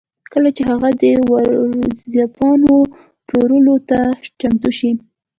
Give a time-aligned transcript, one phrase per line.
[0.33, 2.77] کله چې هغه د ورځپاڼو
[3.27, 3.99] پلورلو ته
[4.39, 4.91] چمتو شي